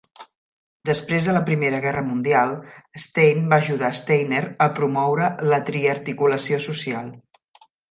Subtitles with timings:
[0.89, 2.55] Després de la Primera Guerra Mundial,
[3.05, 7.17] Stein va ajudar Steiner a promoure la Triarticulació social.